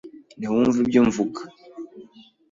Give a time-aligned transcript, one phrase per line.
[0.37, 1.41] Ntiwumva ibyo mvuga.